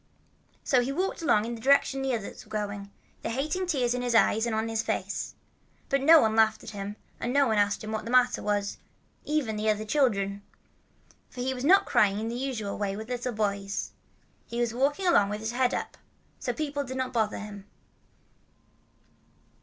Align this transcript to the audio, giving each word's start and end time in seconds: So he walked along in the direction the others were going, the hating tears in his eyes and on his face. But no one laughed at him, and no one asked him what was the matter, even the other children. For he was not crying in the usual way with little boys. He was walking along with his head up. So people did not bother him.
So 0.63 0.81
he 0.81 0.91
walked 0.91 1.21
along 1.21 1.45
in 1.45 1.53
the 1.53 1.61
direction 1.61 2.01
the 2.01 2.15
others 2.15 2.43
were 2.43 2.49
going, 2.49 2.89
the 3.21 3.29
hating 3.29 3.67
tears 3.67 3.93
in 3.93 4.01
his 4.01 4.15
eyes 4.15 4.47
and 4.47 4.55
on 4.55 4.67
his 4.67 4.81
face. 4.81 5.35
But 5.89 6.01
no 6.01 6.19
one 6.21 6.35
laughed 6.35 6.63
at 6.63 6.71
him, 6.71 6.95
and 7.19 7.31
no 7.31 7.45
one 7.45 7.59
asked 7.59 7.83
him 7.83 7.91
what 7.91 8.01
was 8.01 8.05
the 8.33 8.41
matter, 8.41 8.61
even 9.25 9.57
the 9.57 9.69
other 9.69 9.85
children. 9.85 10.41
For 11.29 11.41
he 11.41 11.53
was 11.53 11.63
not 11.63 11.85
crying 11.85 12.19
in 12.19 12.29
the 12.29 12.35
usual 12.35 12.79
way 12.79 12.95
with 12.95 13.09
little 13.09 13.31
boys. 13.33 13.91
He 14.47 14.59
was 14.59 14.73
walking 14.73 15.05
along 15.05 15.29
with 15.29 15.39
his 15.39 15.51
head 15.51 15.71
up. 15.71 15.97
So 16.39 16.51
people 16.51 16.83
did 16.83 16.97
not 16.97 17.13
bother 17.13 17.37
him. 17.37 17.67